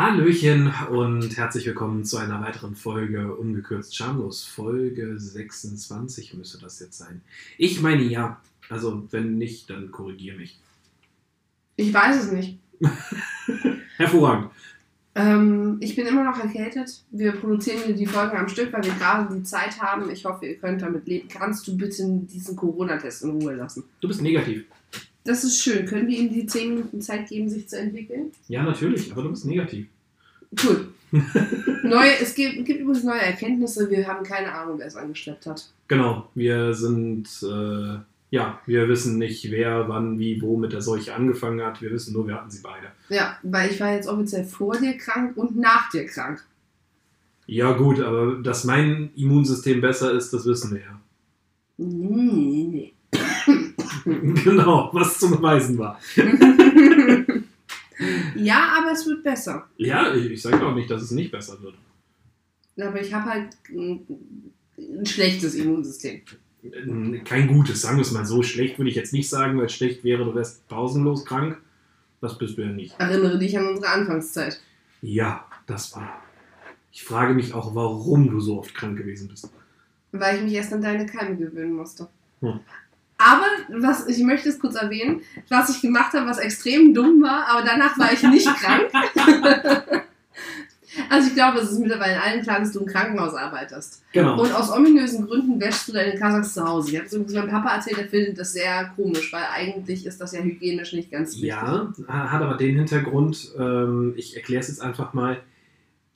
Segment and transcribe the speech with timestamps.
[0.00, 4.46] Hallöchen und herzlich willkommen zu einer weiteren Folge Ungekürzt Schamlos.
[4.46, 7.20] Folge 26 müsste das jetzt sein.
[7.58, 8.40] Ich meine ja.
[8.70, 10.58] Also, wenn nicht, dann korrigier mich.
[11.76, 12.58] Ich weiß es nicht.
[13.98, 14.50] Hervorragend.
[15.16, 17.02] Ähm, ich bin immer noch erkältet.
[17.10, 20.08] Wir produzieren die Folgen am Stück, weil wir gerade die Zeit haben.
[20.10, 21.28] Ich hoffe, ihr könnt damit leben.
[21.28, 23.84] Kannst du bitte diesen Corona-Test in Ruhe lassen?
[24.00, 24.64] Du bist negativ.
[25.24, 25.86] Das ist schön.
[25.86, 28.32] Können wir ihm die 10 Minuten Zeit geben, sich zu entwickeln?
[28.48, 29.86] Ja, natürlich, aber du bist negativ.
[30.62, 30.88] Cool.
[31.82, 33.90] neue, es gibt, gibt übrigens neue Erkenntnisse.
[33.90, 35.70] Wir haben keine Ahnung, wer es angeschleppt hat.
[35.88, 37.98] Genau, wir sind, äh,
[38.30, 41.82] ja, wir wissen nicht, wer, wann, wie, wo mit der Seuche angefangen hat.
[41.82, 42.92] Wir wissen nur, wir hatten sie beide.
[43.08, 46.44] Ja, weil ich war jetzt offiziell vor dir krank und nach dir krank.
[47.46, 51.00] Ja, gut, aber dass mein Immunsystem besser ist, das wissen wir ja.
[51.78, 52.92] Nee, nee.
[54.44, 55.98] genau, was zu beweisen war.
[58.36, 59.68] ja, aber es wird besser.
[59.76, 61.74] Ja, ich, ich sage auch nicht, dass es nicht besser wird.
[62.80, 64.06] Aber ich habe halt ein,
[64.78, 66.22] ein schlechtes Immunsystem.
[67.24, 68.42] Kein gutes, sagen wir es mal so.
[68.42, 71.58] Schlecht würde ich jetzt nicht sagen, weil schlecht wäre, du wärst pausenlos krank.
[72.20, 72.94] Das bist du ja nicht.
[72.98, 74.60] Erinnere dich an unsere Anfangszeit.
[75.00, 76.22] Ja, das war.
[76.92, 79.50] Ich frage mich auch, warum du so oft krank gewesen bist.
[80.12, 82.08] Weil ich mich erst an deine Keime gewöhnen musste.
[82.40, 82.60] Hm.
[83.20, 83.46] Aber
[83.82, 87.62] was, ich möchte es kurz erwähnen, was ich gemacht habe, was extrem dumm war, aber
[87.66, 88.90] danach war ich nicht krank.
[91.10, 94.02] also ich glaube, es ist mittlerweile allen klar, dass du im Krankenhaus arbeitest.
[94.12, 94.40] Genau.
[94.40, 96.92] Und aus ominösen Gründen wäschst du deine Kasachs zu Hause.
[96.92, 100.18] Ich habe es übrigens meinem Papa erzählt, der findet das sehr komisch, weil eigentlich ist
[100.18, 101.50] das ja hygienisch nicht ganz wichtig.
[101.50, 105.42] Ja, hat aber den Hintergrund, ähm, ich erkläre es jetzt einfach mal.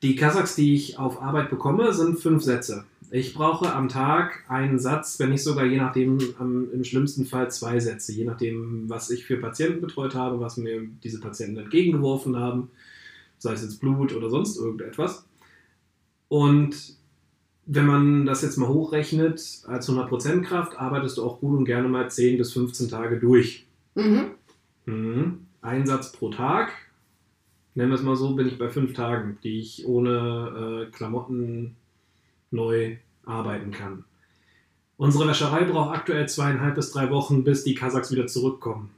[0.03, 2.85] Die Kasachs, die ich auf Arbeit bekomme, sind fünf Sätze.
[3.17, 7.49] Ich brauche am Tag einen Satz, wenn nicht sogar je nachdem, ähm, im schlimmsten Fall
[7.49, 12.37] zwei Sätze, je nachdem, was ich für Patienten betreut habe, was mir diese Patienten entgegengeworfen
[12.37, 12.73] haben,
[13.39, 15.29] sei es jetzt Blut oder sonst irgendetwas.
[16.27, 16.97] Und
[17.67, 21.87] wenn man das jetzt mal hochrechnet, als 100% Kraft arbeitest du auch gut und gerne
[21.87, 23.65] mal 10 bis 15 Tage durch.
[23.95, 24.33] Mhm.
[24.87, 25.47] Mhm.
[25.63, 26.73] Ein Satz pro Tag,
[27.77, 31.77] nennen wir es mal so, bin ich bei fünf Tagen, die ich ohne äh, Klamotten
[32.55, 34.05] neu arbeiten kann.
[34.97, 38.91] Unsere Wäscherei braucht aktuell zweieinhalb bis drei Wochen, bis die Kasachs wieder zurückkommen,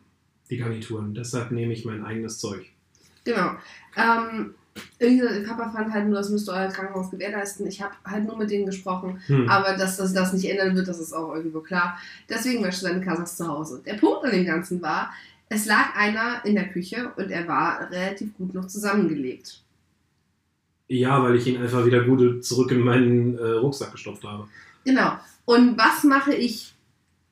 [0.50, 1.14] die Garnituren.
[1.14, 2.66] Deshalb nehme ich mein eigenes Zeug.
[3.24, 3.52] Genau.
[3.96, 4.54] Ähm,
[5.46, 7.66] Papa fand halt nur, das müsste euer Krankenhaus gewährleisten.
[7.66, 9.20] Ich habe halt nur mit denen gesprochen.
[9.26, 9.48] Hm.
[9.48, 11.98] Aber dass das, das nicht ändern wird, das ist auch irgendwo klar.
[12.28, 13.82] Deswegen wäscht seine Kasachs zu Hause.
[13.86, 15.12] Der Punkt an dem Ganzen war,
[15.48, 19.62] es lag einer in der Küche und er war relativ gut noch zusammengelegt.
[20.88, 24.46] Ja, weil ich ihn einfach wieder gut zurück in meinen äh, Rucksack gestopft habe.
[24.84, 25.12] Genau.
[25.44, 26.72] Und was mache ich?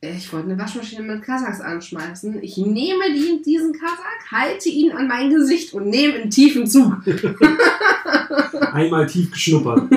[0.01, 2.43] Ich wollte eine Waschmaschine mit Kasachs anschmeißen.
[2.43, 6.97] Ich nehme die, diesen Kasach, halte ihn an mein Gesicht und nehme einen tiefen Zug.
[8.73, 9.91] Einmal tief geschnuppert.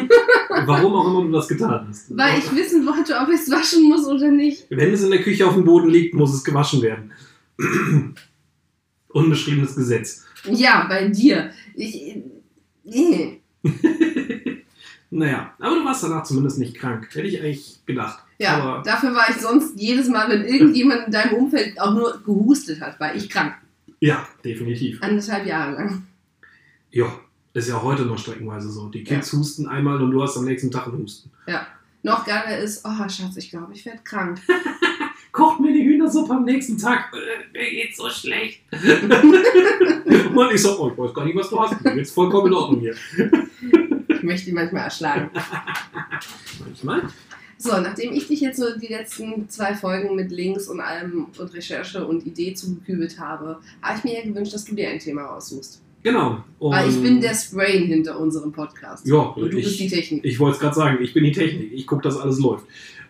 [0.65, 2.15] Warum auch immer du das getan hast.
[2.15, 4.65] Weil ich wissen wollte, ob ich es waschen muss oder nicht.
[4.69, 7.11] Wenn es in der Küche auf dem Boden liegt, muss es gewaschen werden.
[9.09, 10.25] Unbeschriebenes Gesetz.
[10.45, 11.51] Ja, bei dir.
[11.75, 12.17] Ich.
[12.83, 13.41] Nee.
[15.09, 17.07] naja, aber du warst danach zumindest nicht krank.
[17.11, 18.23] Hätte ich eigentlich gedacht.
[18.39, 22.21] Ja, Aber dafür war ich sonst jedes Mal, wenn irgendjemand in deinem Umfeld auch nur
[22.23, 23.55] gehustet hat, war ich krank.
[23.99, 25.01] ja, definitiv.
[25.01, 26.03] Anderthalb Jahre lang.
[26.91, 27.11] Ja,
[27.53, 28.89] ist ja heute noch streckenweise so.
[28.89, 31.31] Die Kids husten einmal und du hast am nächsten Tag einen Husten.
[32.03, 34.39] Noch geiler ist, oh Schatz, ich glaube, ich werde krank.
[35.87, 37.13] Hühnersuppe am nächsten Tag.
[37.13, 38.61] Äh, mir geht's so schlecht.
[38.71, 41.83] und ich so, oh, ich weiß gar nicht, was du hast.
[41.83, 42.95] Mir geht's vollkommen in Ordnung hier.
[44.07, 45.29] Ich möchte ihn manchmal erschlagen.
[46.65, 47.03] Manchmal.
[47.59, 51.53] So, nachdem ich dich jetzt so die letzten zwei Folgen mit Links und allem und
[51.53, 55.35] Recherche und Idee zugekübelt habe, habe ich mir ja gewünscht, dass du dir ein Thema
[55.35, 55.81] aussuchst.
[56.03, 56.43] Genau.
[56.59, 59.07] Und Weil ich bin das Brain hinter unserem Podcast.
[59.07, 60.23] Ja, Und du ich, bist die Technik.
[60.23, 61.73] Ich wollte es gerade sagen, ich bin die Technik.
[61.73, 62.65] Ich gucke, dass alles läuft.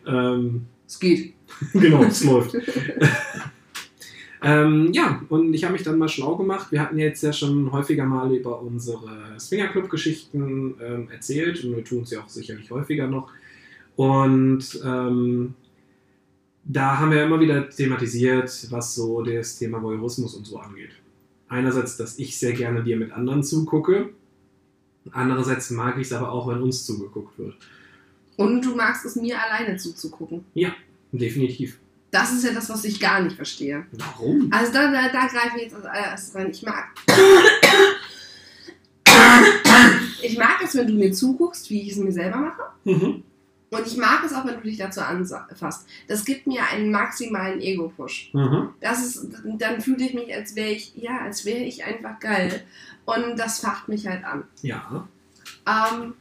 [0.07, 1.33] Ähm, Es geht.
[1.73, 2.55] genau, es läuft.
[4.41, 6.71] ähm, ja, und ich habe mich dann mal schlau gemacht.
[6.71, 12.03] Wir hatten jetzt ja schon häufiger mal über unsere Swingerclub-Geschichten ähm, erzählt und wir tun
[12.03, 13.29] es ja auch sicherlich häufiger noch.
[13.97, 15.55] Und ähm,
[16.63, 20.91] da haben wir immer wieder thematisiert, was so das Thema Voyeurismus und so angeht.
[21.49, 24.09] Einerseits, dass ich sehr gerne dir mit anderen zugucke.
[25.11, 27.55] Andererseits mag ich es aber auch, wenn uns zugeguckt wird.
[28.37, 30.45] Und du magst es mir alleine zuzugucken.
[31.11, 31.79] Definitiv.
[32.11, 33.85] Das ist ja das, was ich gar nicht verstehe.
[33.91, 34.47] Warum?
[34.51, 36.49] Also da, da, da greife ich jetzt als allererstes rein.
[36.51, 36.85] Ich mag.
[40.21, 42.61] Ich mag es, wenn du mir zuguckst, wie ich es mir selber mache.
[42.85, 43.23] Mhm.
[43.69, 45.85] Und ich mag es auch, wenn du dich dazu anfasst.
[46.07, 48.31] Das gibt mir einen maximalen Ego-Push.
[48.33, 48.69] Mhm.
[48.79, 52.63] Das ist, dann fühle ich mich, als wäre ich, ja, als wäre ich einfach geil.
[53.05, 54.43] Und das facht mich halt an.
[54.61, 55.07] Ja.
[55.67, 56.13] Ähm,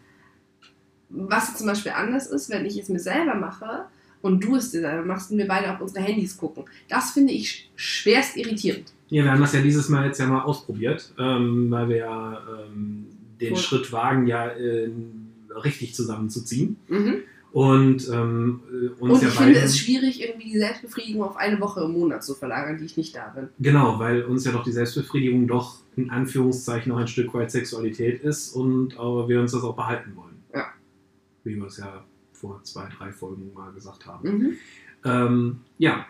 [1.08, 3.86] was zum Beispiel anders ist, wenn ich es mir selber mache
[4.22, 6.64] und du es dir selber machst und wir beide auf unsere Handys gucken.
[6.88, 8.92] Das finde ich schwerst irritierend.
[9.08, 12.42] Ja, wir haben das ja dieses Mal jetzt ja mal ausprobiert, ähm, weil wir ja
[12.66, 13.06] ähm,
[13.40, 13.58] den Cool.
[13.58, 14.90] Schritt wagen, ja äh,
[15.62, 16.76] richtig zusammenzuziehen.
[16.88, 17.16] Mhm.
[17.52, 21.60] Und ähm, äh, uns Und ja ich finde es schwierig, irgendwie die Selbstbefriedigung auf eine
[21.60, 23.48] Woche im Monat zu verlagern, die ich nicht da bin.
[23.60, 28.22] Genau, weil uns ja doch die Selbstbefriedigung doch in Anführungszeichen auch ein Stück weit Sexualität
[28.22, 30.35] ist und aber wir uns das auch behalten wollen.
[31.46, 31.52] Ja.
[31.52, 34.28] Wie wir es ja vor zwei, drei Folgen mal gesagt haben.
[34.28, 34.56] Mhm.
[35.04, 36.06] Ähm, ja,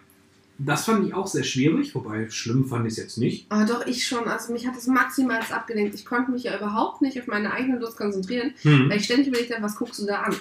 [0.59, 3.47] das fand ich auch sehr schwierig, wobei schlimm fand ich es jetzt nicht.
[3.51, 4.25] Aber doch, ich schon.
[4.27, 5.95] Also mich hat das maximal abgelenkt.
[5.95, 8.89] Ich konnte mich ja überhaupt nicht auf meine eigene Lust konzentrieren, Hm.
[8.89, 10.35] weil ich ständig überlegt habe, was guckst du da an?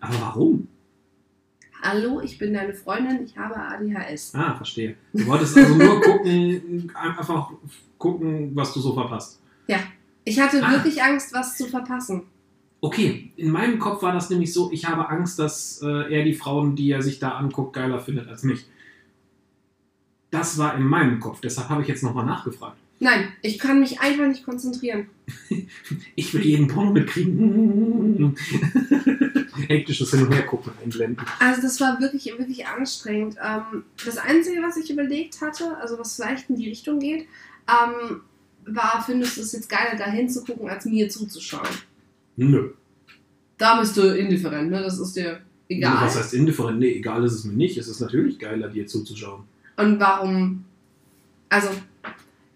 [0.00, 0.68] Aber warum?
[1.82, 4.34] Hallo, ich bin deine Freundin, ich habe ADHS.
[4.36, 4.94] Ah, verstehe.
[5.12, 7.50] Du wolltest also nur gucken, einfach
[7.98, 9.40] gucken, was du so verpasst.
[10.24, 10.70] Ich hatte Ah.
[10.70, 12.22] wirklich Angst, was zu verpassen.
[12.84, 16.34] Okay, in meinem Kopf war das nämlich so, ich habe Angst, dass äh, er die
[16.34, 18.66] Frauen, die er sich da anguckt, geiler findet als mich.
[20.32, 22.76] Das war in meinem Kopf, deshalb habe ich jetzt nochmal nachgefragt.
[22.98, 25.06] Nein, ich kann mich einfach nicht konzentrieren.
[26.16, 28.36] Ich will jeden Porno mitkriegen.
[29.68, 31.24] Hektisches Hin- und Hergucken einblenden.
[31.38, 33.36] Also das war wirklich, wirklich anstrengend.
[33.42, 37.26] Ähm, das Einzige, was ich überlegt hatte, also was vielleicht in die Richtung geht,
[37.68, 38.22] ähm,
[38.66, 41.68] war, findest du es jetzt geiler, da hinzugucken, als mir zuzuschauen?
[42.36, 42.70] Nö.
[43.58, 44.82] Da bist du indifferent, ne?
[44.82, 46.06] Das ist dir egal.
[46.06, 46.78] Was heißt indifferent?
[46.78, 47.76] Nee, egal ist es mir nicht.
[47.76, 49.44] Es ist natürlich geiler, dir zuzuschauen.
[49.76, 50.64] Und warum?
[51.48, 51.68] Also,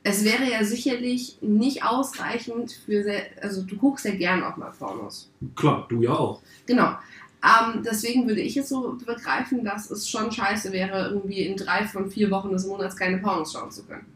[0.03, 4.71] es wäre ja sicherlich nicht ausreichend für, sehr, also du guckst ja gern auch mal
[4.71, 5.31] Pornos.
[5.55, 6.41] Klar, du ja auch.
[6.67, 6.97] Genau.
[7.43, 11.85] Ähm, deswegen würde ich es so begreifen, dass es schon scheiße wäre, irgendwie in drei
[11.85, 14.07] von vier Wochen des Monats keine Pornos schauen zu können.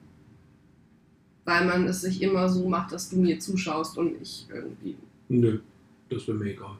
[1.44, 4.96] Weil man es sich immer so macht, dass du mir zuschaust und ich irgendwie.
[5.30, 5.60] Nö,
[6.10, 6.76] das wäre mir egal.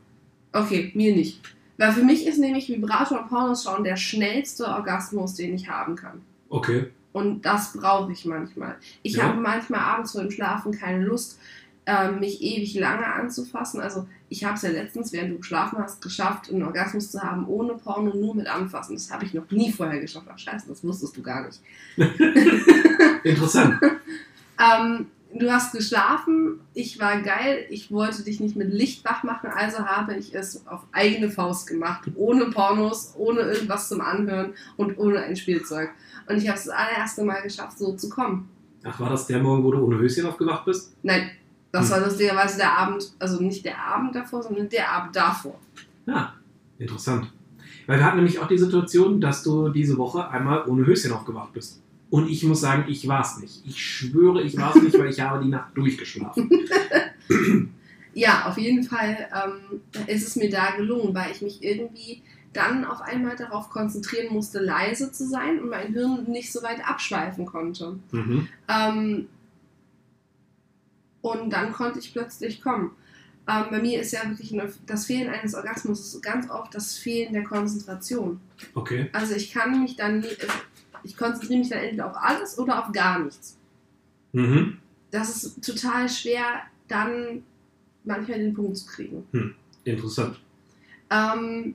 [0.53, 1.41] Okay, mir nicht.
[1.79, 5.95] Weil für mich ist nämlich Vibrator und Pornos schauen der schnellste Orgasmus, den ich haben
[5.97, 6.21] kann.
[6.51, 6.89] Okay.
[7.13, 8.77] Und das brauche ich manchmal.
[9.03, 9.25] Ich Ja.
[9.25, 11.39] habe manchmal abends vor dem Schlafen keine Lust,
[11.87, 13.81] ähm, mich ewig lange anzufassen.
[13.81, 17.47] Also ich habe es ja letztens, während du geschlafen hast, geschafft, einen Orgasmus zu haben
[17.47, 18.95] ohne Porno, nur mit Anfassen.
[18.95, 20.27] Das habe ich noch nie vorher geschafft.
[20.31, 21.61] Ach scheiße, das wusstest du gar nicht.
[23.25, 23.81] Interessant.
[24.63, 29.51] Ähm, du hast geschlafen, ich war geil, ich wollte dich nicht mit Licht wach machen,
[29.55, 32.09] also habe ich es auf eigene Faust gemacht.
[32.17, 35.91] Ohne Pornos, ohne irgendwas zum Anhören und ohne ein Spielzeug.
[36.29, 38.49] Und ich habe es das allererste Mal geschafft, so zu kommen.
[38.85, 40.95] Ach, war das der Morgen, wo du ohne Höschen aufgewacht bist?
[41.03, 41.31] Nein,
[41.73, 41.91] das Hm.
[41.93, 45.59] war lustigerweise der Abend, also nicht der Abend davor, sondern der Abend davor.
[46.07, 46.35] Ja,
[46.79, 47.31] interessant.
[47.87, 51.53] Weil wir hatten nämlich auch die Situation, dass du diese Woche einmal ohne Höschen aufgewacht
[51.53, 51.81] bist.
[52.11, 53.63] Und ich muss sagen, ich war es nicht.
[53.67, 56.51] Ich schwöre, ich war es nicht, weil ich habe die Nacht durchgeschlafen.
[58.13, 62.23] Ja, auf jeden Fall ähm, ist es mir da gelungen, weil ich mich irgendwie
[62.53, 66.87] dann auf einmal darauf konzentrieren musste, leise zu sein und mein Hirn nicht so weit
[66.87, 67.99] abschweifen konnte.
[68.11, 68.49] Mhm.
[68.69, 69.29] Ähm,
[71.23, 72.91] und dann konnte ich plötzlich kommen.
[73.47, 77.33] Ähm, bei mir ist ja wirklich eine, das Fehlen eines Orgasmus ganz oft das Fehlen
[77.33, 78.41] der Konzentration.
[78.75, 79.09] Okay.
[79.13, 80.25] Also ich kann mich dann,
[81.03, 83.59] ich konzentriere mich dann entweder auf alles oder auf gar nichts.
[84.33, 84.79] Mhm.
[85.11, 86.45] Das ist total schwer,
[86.89, 87.43] dann
[88.05, 89.25] manchmal den Punkt zu kriegen.
[89.85, 90.41] Interessant.
[91.11, 91.75] Ähm,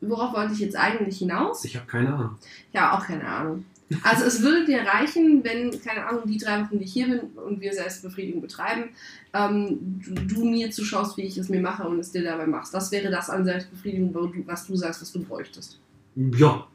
[0.00, 1.64] worauf wollte ich jetzt eigentlich hinaus?
[1.64, 2.38] Ich habe keine Ahnung.
[2.72, 3.64] Ja, auch keine Ahnung.
[4.02, 7.20] Also es würde dir reichen, wenn, keine Ahnung, die drei Wochen, die ich hier bin
[7.36, 8.90] und wir Selbstbefriedigung betreiben,
[9.32, 12.74] ähm, du, du mir zuschaust, wie ich es mir mache und es dir dabei machst.
[12.74, 15.80] Das wäre das an Selbstbefriedigung, was du sagst, was du bräuchtest.
[16.16, 16.66] Ja.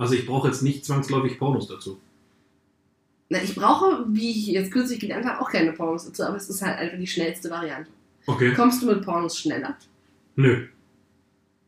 [0.00, 2.00] Also ich brauche jetzt nicht zwangsläufig Pornos dazu.
[3.28, 6.48] Na, ich brauche, wie ich jetzt kürzlich gelernt habe, auch keine Pornos dazu, aber es
[6.48, 7.90] ist halt einfach die schnellste Variante.
[8.26, 8.54] Okay.
[8.54, 9.76] Kommst du mit Pornos schneller?
[10.36, 10.68] Nö.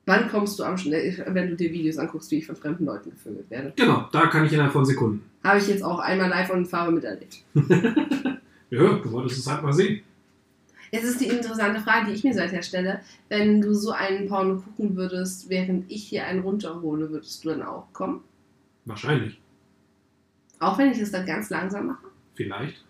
[0.07, 3.11] Wann kommst du am schnell, wenn du dir Videos anguckst, wie ich von fremden Leuten
[3.11, 3.75] gevögelt werde?
[3.77, 5.23] Genau, da kann ich innerhalb von Sekunden.
[5.45, 7.45] Habe ich jetzt auch einmal live und in Farbe miterlebt.
[8.71, 10.01] Ja, du wolltest es halt mal sehen.
[10.93, 13.01] Jetzt ist die interessante Frage, die ich mir seither stelle.
[13.31, 17.63] Wenn du so einen Porno gucken würdest, während ich hier einen runterhole, würdest du dann
[17.63, 18.23] auch kommen?
[18.85, 19.41] Wahrscheinlich.
[20.59, 22.07] Auch wenn ich es dann ganz langsam mache?
[22.35, 22.85] Vielleicht.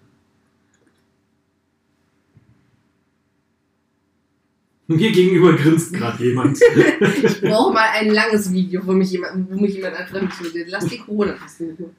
[4.88, 6.58] Mir gegenüber grinst gerade jemand.
[7.22, 10.68] Ich brauche mal ein langes Video, wo mich jemand, wo mich jemand an findet.
[10.68, 11.90] Lass die Corona-Taste in Ruhe.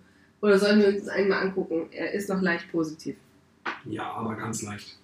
[0.42, 1.88] Oder sollen wir uns das einmal angucken?
[1.92, 3.16] Er ist noch leicht positiv.
[3.86, 4.98] ja, aber ganz leicht.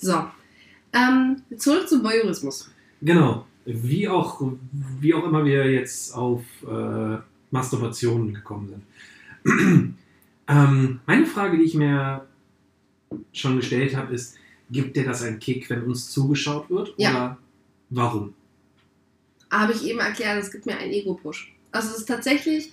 [0.00, 0.24] So.
[0.92, 2.70] Ähm, zurück zum Voyeurismus.
[3.02, 3.46] Genau.
[3.64, 4.42] Wie auch,
[4.72, 7.18] wie auch immer wir jetzt auf äh,
[7.50, 8.68] Masturbation gekommen
[9.44, 9.94] sind.
[10.48, 12.26] ähm, meine Frage, die ich mir
[13.32, 14.36] schon gestellt habe, ist,
[14.70, 16.94] gibt dir das einen Kick, wenn uns zugeschaut wird?
[16.96, 17.10] Ja.
[17.10, 17.38] Oder
[17.90, 18.34] warum?
[19.50, 21.52] Habe ich eben erklärt, es gibt mir einen Ego-Push.
[21.72, 22.72] Also es ist tatsächlich,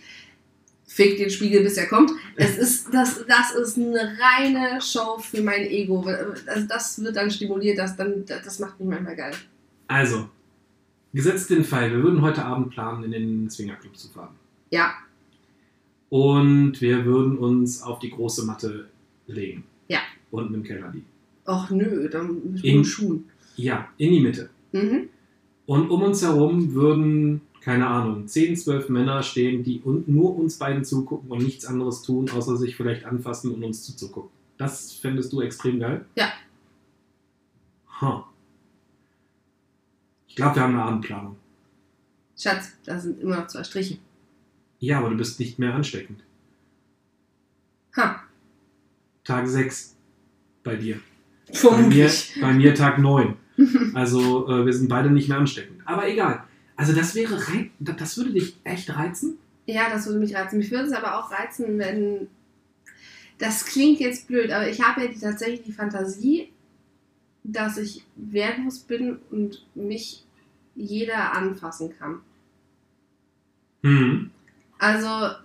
[0.88, 2.12] fick den Spiegel, bis er kommt.
[2.38, 6.02] Es ist, das, das ist eine reine Show für mein Ego.
[6.48, 9.34] Also das wird dann stimuliert, das, dann, das macht mich manchmal geil.
[9.88, 10.28] Also,
[11.14, 14.36] gesetzt den Fall, wir würden heute Abend planen, in den Swingerclub zu fahren.
[14.72, 14.94] Ja,
[16.10, 18.88] Und wir würden uns auf die große Matte
[19.28, 19.64] legen.
[19.88, 20.00] Ja.
[20.32, 21.06] Unten im Keller liegen.
[21.46, 23.26] ach nö, dann mit In- den Schuhen.
[23.56, 24.50] Ja, in die Mitte.
[24.72, 25.10] Mhm.
[25.66, 30.86] Und um uns herum würden, keine Ahnung, 10, 12 Männer stehen, die nur uns beiden
[30.86, 34.30] zugucken und nichts anderes tun, außer sich vielleicht anfassen und uns zuzugucken.
[34.56, 36.06] Das fändest du extrem geil?
[36.16, 36.32] Ja.
[38.00, 38.24] Huh.
[40.30, 41.36] Ich glaube, wir haben eine Abendplanung.
[42.38, 43.98] Schatz, da sind immer noch zwei Striche.
[44.80, 46.24] Ja, aber du bist nicht mehr ansteckend.
[47.98, 48.24] Ha,
[49.26, 49.94] Tag 6
[50.64, 51.02] bei dir.
[51.62, 52.10] Bei mir,
[52.40, 53.36] bei mir Tag 9.
[53.94, 55.82] Also äh, wir sind beide nicht mehr ansteckend.
[55.84, 56.47] Aber egal.
[56.78, 57.42] Also das wäre
[57.80, 59.40] das würde dich echt reizen?
[59.66, 60.60] Ja, das würde mich reizen.
[60.60, 62.28] Mich würde es aber auch reizen, wenn.
[63.40, 66.50] Das klingt jetzt blöd, aber ich habe ja die, tatsächlich die Fantasie,
[67.44, 70.24] dass ich wehrlos bin und mich
[70.76, 72.22] jeder anfassen kann.
[73.84, 74.32] Mhm.
[74.80, 75.36] Also,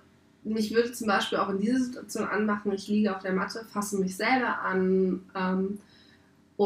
[0.44, 3.98] mich würde zum Beispiel auch in dieser Situation anmachen, ich liege auf der Matte, fasse
[3.98, 5.78] mich selber an ähm,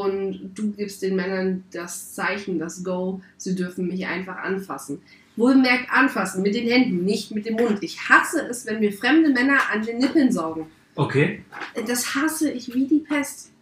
[0.05, 5.01] und du gibst den Männern das Zeichen, das Go, sie dürfen mich einfach anfassen.
[5.37, 7.79] Wohlmerkt anfassen, mit den Händen, nicht mit dem Mund.
[7.83, 10.67] Ich hasse es, wenn mir fremde Männer an den Nippeln saugen.
[10.95, 11.45] Okay.
[11.87, 13.53] Das hasse ich wie die Pest.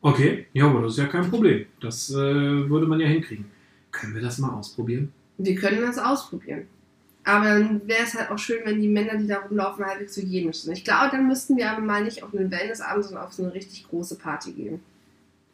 [0.00, 0.46] Okay.
[0.54, 1.66] Ja, aber das ist ja kein Problem.
[1.80, 3.46] Das äh, würde man ja hinkriegen.
[3.90, 5.12] Können wir das mal ausprobieren?
[5.38, 6.66] Wir können das ausprobieren.
[7.24, 10.58] Aber dann wäre es halt auch schön, wenn die Männer, die da rumlaufen, halbwegs hygienisch
[10.58, 10.76] sind.
[10.76, 13.54] Ich glaube, dann müssten wir aber mal nicht auf einen Wellnessabend, sondern auf so eine
[13.54, 14.80] richtig große Party gehen.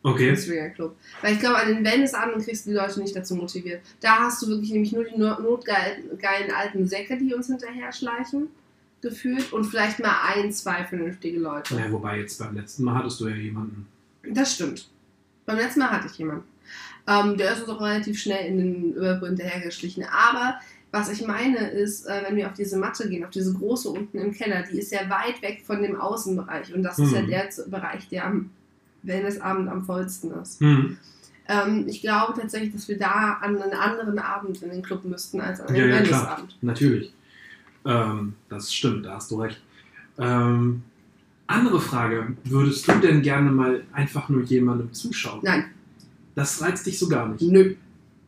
[0.03, 0.31] Okay.
[0.31, 0.97] Im Swingerclub.
[1.21, 3.83] Weil ich glaube, an den Wellnessabenden kriegst du die Leute nicht dazu motiviert.
[4.01, 7.93] Da hast du wirklich nämlich nur die not- notgeilen geilen alten Säcke, die uns hinterher
[7.93, 8.49] schleichen,
[9.03, 9.53] gefühlt.
[9.53, 11.75] Und vielleicht mal ein, zwei vernünftige Leute.
[11.77, 13.87] Ja, wobei jetzt beim letzten Mal hattest du ja jemanden.
[14.27, 14.89] Das stimmt.
[15.45, 16.45] Beim letzten Mal hatte ich jemanden.
[17.07, 20.05] Ähm, der ist uns auch relativ schnell in den Überbrüll hinterhergeschlichen.
[20.05, 20.61] Aber
[20.93, 24.19] was ich meine ist, äh, wenn wir auf diese Matte gehen, auf diese große unten
[24.19, 26.73] im Keller, die ist ja weit weg von dem Außenbereich.
[26.75, 27.29] Und das ist ja Mhm.
[27.29, 28.51] der Bereich, der am
[29.03, 30.61] Wellnessabend am vollsten ist.
[30.61, 30.97] Hm.
[31.49, 35.41] Ähm, ich glaube tatsächlich, dass wir da an einen anderen Abend in den Club müssten
[35.41, 36.43] als an den Ja, ja, klar.
[36.61, 37.13] Natürlich.
[37.85, 39.61] Ähm, das stimmt, da hast du recht.
[40.19, 40.83] Ähm,
[41.47, 42.37] andere Frage.
[42.45, 45.41] Würdest du denn gerne mal einfach nur jemandem zuschauen?
[45.43, 45.65] Nein,
[46.35, 47.43] Das reizt dich so gar nicht.
[47.43, 47.75] nö.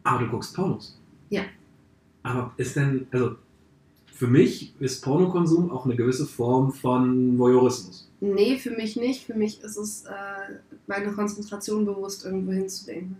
[0.03, 0.99] Aber du guckst Pornos.
[1.31, 1.43] Ja.
[2.25, 3.37] Aber ist denn, also
[4.13, 8.09] für mich ist Pornokonsum auch eine gewisse Form von Voyeurismus.
[8.23, 9.27] Nee, für mich nicht.
[9.27, 10.13] Für mich ist es äh,
[10.87, 13.17] meine Konzentration bewusst irgendwo hinzudenken.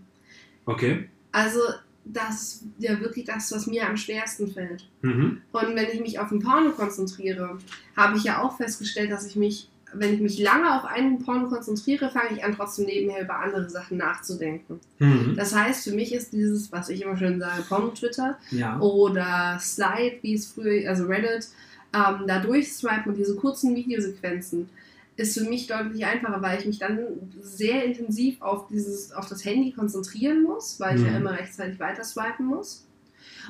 [0.65, 1.09] Okay.
[1.33, 1.59] Also,
[2.05, 4.87] das ist ja wirklich das, was mir am schwersten fällt.
[5.01, 5.41] Mhm.
[5.51, 7.57] Und wenn ich mich auf den Porno konzentriere,
[7.97, 11.49] habe ich ja auch festgestellt, dass ich mich, wenn ich mich lange auf einen Porno
[11.49, 14.79] konzentriere, fange ich an, trotzdem nebenher über andere Sachen nachzudenken.
[14.99, 15.33] Mhm.
[15.35, 18.79] Das heißt, für mich ist dieses, was ich immer schön sage, Porno-Twitter Ja.
[18.79, 21.49] oder Slide, wie es früher, also Reddit,
[21.93, 24.69] ähm, da durchswipen und diese kurzen Videosequenzen
[25.15, 26.99] ist für mich deutlich einfacher, weil ich mich dann
[27.41, 31.17] sehr intensiv auf, dieses, auf das Handy konzentrieren muss, weil ich ja Mhm.
[31.17, 32.85] immer rechtzeitig weiter swipen muss.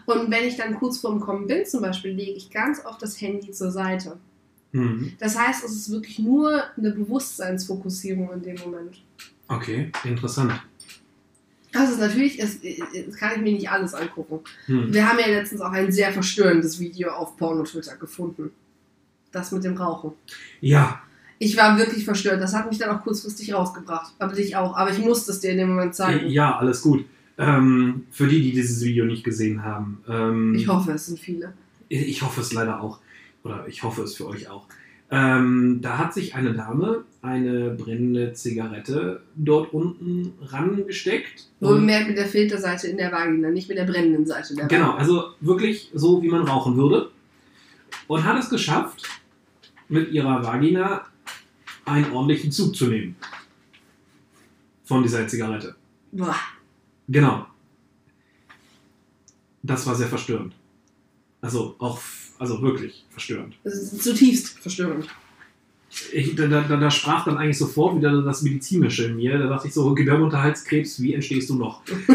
[0.05, 3.20] Und wenn ich dann kurz vorm Kommen bin, zum Beispiel, lege ich ganz oft das
[3.22, 4.17] Handy zur Seite.
[4.72, 5.13] Mhm.
[5.20, 9.01] Das heißt, es ist wirklich nur eine Bewusstseinsfokussierung in dem Moment.
[9.48, 10.53] Okay, interessant.
[11.72, 14.39] Das ist natürlich, es, es kann ich mir nicht alles angucken.
[14.67, 14.93] Mhm.
[14.93, 18.51] Wir haben ja letztens auch ein sehr verstörendes Video auf Porno-Twitter gefunden.
[19.32, 20.12] Das mit dem Rauchen.
[20.62, 21.01] Ja,
[21.44, 22.42] Ich war wirklich verstört.
[22.42, 24.14] Das hat mich dann auch kurzfristig rausgebracht.
[24.20, 24.76] Aber dich auch.
[24.76, 26.28] Aber ich musste es dir in dem Moment zeigen.
[26.30, 27.06] ja, alles gut.
[27.38, 31.54] Ähm, für die, die dieses Video nicht gesehen haben, ähm, Ich hoffe, es sind viele.
[31.90, 33.00] ich hoffe es leider auch,
[33.44, 34.66] oder ich hoffe es für euch auch.
[35.10, 41.48] Ähm, da hat sich eine Dame eine brennende Zigarette dort unten rangesteckt.
[41.60, 44.98] Wohlgemerkt mit der Filterseite in der Vagina, nicht mit der brennenden Seite der Genau, Vagina.
[45.00, 47.10] also wirklich so, wie man rauchen würde.
[48.08, 49.04] Und hat es geschafft,
[49.90, 51.02] mit ihrer Vagina
[51.86, 53.16] einen ordentlichen Zug zu nehmen.
[54.86, 55.75] Von dieser Zigarette.
[56.12, 56.36] Boah.
[57.08, 57.48] Genau.
[59.62, 60.54] Das war sehr verstörend.
[61.42, 62.00] Also auch,
[62.38, 63.56] also wirklich verstörend.
[63.63, 65.08] Zutiefst verstörend.
[66.12, 69.38] Ich, da, da, da sprach dann eigentlich sofort wieder das Medizinische in mir.
[69.38, 71.84] Da dachte ich so, Gebärmutterhalskrebs, wie entstehst du noch?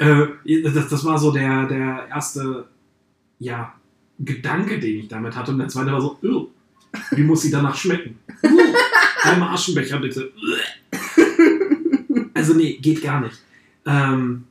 [0.00, 2.68] ähm, äh, das, das war so der, der erste,
[3.40, 3.74] ja,
[4.18, 5.52] Gedanke, den ich damit hatte.
[5.52, 6.48] Und der zweite war so, "Ugh,
[7.12, 8.18] wie muss sie danach schmecken?
[9.24, 10.32] Uh, einmal Aschenbecher bitte.
[12.34, 13.36] Also nee, geht gar nicht.
[13.84, 14.44] Ähm,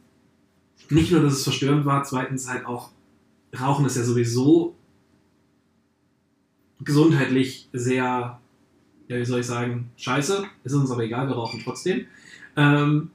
[0.89, 2.89] nicht nur, dass es verstörend war, zweitens halt auch,
[3.57, 4.75] Rauchen ist ja sowieso
[6.81, 8.39] gesundheitlich sehr,
[9.07, 10.45] ja, wie soll ich sagen, scheiße.
[10.65, 12.07] Ist uns aber egal, wir rauchen trotzdem.
[12.57, 13.09] Ähm,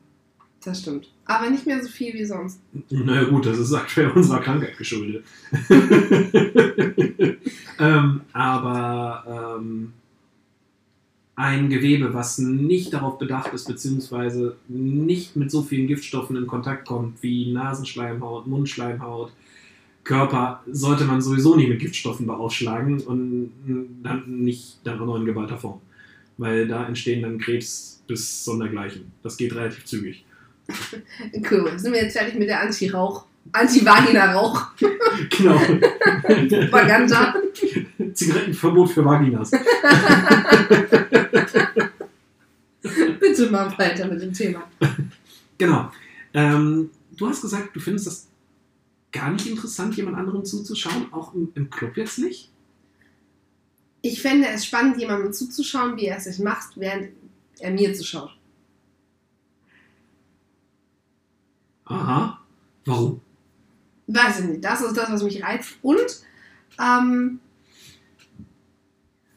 [0.65, 1.09] Das stimmt.
[1.25, 2.61] Aber nicht mehr so viel wie sonst.
[2.91, 5.25] naja gut, das ist aktuell unserer Krankheit geschuldet.
[7.79, 9.93] ähm, aber ähm,
[11.35, 16.87] ein Gewebe, was nicht darauf bedacht ist, beziehungsweise nicht mit so vielen Giftstoffen in Kontakt
[16.87, 19.33] kommt wie Nasenschleimhaut, Mundschleimhaut,
[20.05, 23.53] Körper, sollte man sowieso nicht mit Giftstoffen beaufschlagen und
[24.03, 25.81] dann nicht dann auch noch in geballter Form.
[26.39, 29.13] Weil da entstehen dann Krebs bis sondergleichen.
[29.23, 30.25] Das geht relativ zügig.
[31.51, 31.79] Cool.
[31.79, 33.27] Sind wir jetzt fertig mit der Anti-Rauch?
[33.53, 34.69] Anti-Vagina-Rauch.
[35.31, 35.59] Genau.
[35.59, 37.35] Propaganda.
[38.15, 39.51] Zigarettenverbot für Vaginas.
[43.21, 44.63] Bitte mal weiter mit dem Thema.
[45.59, 45.91] Genau.
[46.35, 48.29] Ähm, du hast gesagt, du findest das
[49.13, 52.51] gar nicht interessant, jemand anderem zuzuschauen, auch im, im Club jetzt nicht?
[54.01, 57.11] Ich fände es spannend, jemandem zuzuschauen, wie er es sich macht, während
[57.61, 58.37] er mir zuschaut.
[62.85, 63.21] Warum?
[64.07, 64.65] Weiß ich nicht.
[64.65, 65.77] Das ist das, was mich reizt.
[65.83, 66.23] Und
[66.81, 67.41] ähm,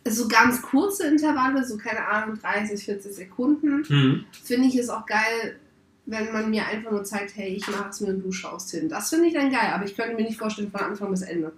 [0.07, 4.25] so ganz kurze Intervalle, so keine Ahnung, 30, 40 Sekunden, Hm.
[4.43, 5.59] finde ich es auch geil,
[6.05, 8.87] wenn man mir einfach nur zeigt, hey, ich mache es mir und du schaust hin.
[8.89, 11.51] Das finde ich dann geil, aber ich könnte mir nicht vorstellen, von Anfang bis Ende.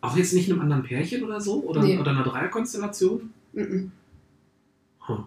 [0.00, 1.62] Auch jetzt nicht einem anderen Pärchen oder so?
[1.64, 1.98] Oder, Nee.
[1.98, 3.30] oder einer Dreierkonstellation?
[3.52, 3.92] Mhm.
[5.06, 5.24] Hm.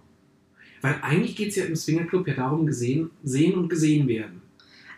[0.82, 4.41] Weil eigentlich geht es ja im Swingerclub ja darum, gesehen, sehen und gesehen werden.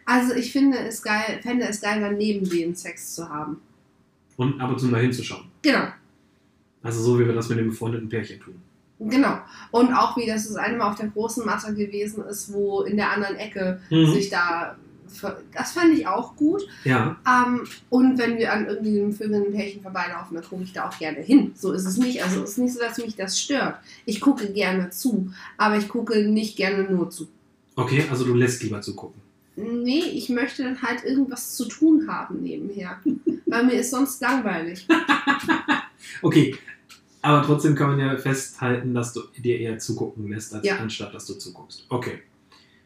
[0.05, 3.61] Also ich finde es geil, fände es geil, dann neben denen Sex zu haben.
[4.37, 5.45] Und ab und zu mal hinzuschauen.
[5.61, 5.87] Genau.
[6.81, 8.55] Also so, wie wir das mit dem befreundeten Pärchen tun.
[8.99, 9.37] Genau.
[9.71, 12.97] Und auch wie das das eine Mal auf der großen Matte gewesen ist, wo in
[12.97, 14.13] der anderen Ecke Mhm.
[14.13, 14.75] sich da.
[15.53, 16.63] Das fand ich auch gut.
[16.85, 17.17] Ja.
[17.27, 20.97] Ähm, und wenn wir an irgendwie einem vögelnden Pärchen vorbeilaufen, dann gucke ich da auch
[20.97, 21.51] gerne hin.
[21.55, 22.23] So ist es nicht.
[22.23, 23.75] Also es ist nicht so, dass mich das stört.
[24.05, 27.27] Ich gucke gerne zu, aber ich gucke nicht gerne nur zu.
[27.75, 29.21] Okay, also du lässt lieber zugucken.
[29.55, 32.99] Nee, ich möchte dann halt irgendwas zu tun haben nebenher.
[33.45, 34.87] Weil mir ist sonst langweilig.
[36.21, 36.55] Okay,
[37.21, 40.77] aber trotzdem kann man ja festhalten, dass du dir eher zugucken lässt, als Ja.
[40.77, 41.85] anstatt dass du zuguckst.
[41.89, 42.19] Okay.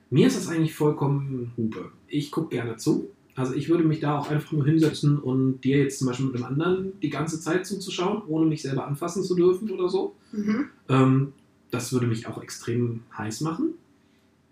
[0.10, 1.92] Mir ist das eigentlich vollkommen Hupe.
[2.08, 3.10] Ich gucke gerne zu.
[3.36, 6.36] Also ich würde mich da auch einfach nur hinsetzen und dir jetzt zum Beispiel mit
[6.36, 10.16] dem anderen die ganze Zeit zuzuschauen, ohne mich selber anfassen zu dürfen oder so.
[10.32, 10.70] Mhm.
[10.90, 11.34] Ähm,
[11.70, 13.74] das würde mich auch extrem heiß machen.